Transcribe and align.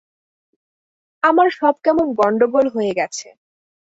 আমার 1.23 1.47
সব 1.59 1.75
কেমন 1.83 2.07
গণ্ডগোল 2.19 2.65
হয়ে 2.75 2.93
গেছে। 2.99 3.27